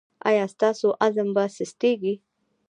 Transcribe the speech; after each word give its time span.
ایا 0.29 0.45
ستاسو 0.53 0.87
عزم 1.05 1.29
به 1.35 1.43
سستیږي؟ 1.57 2.13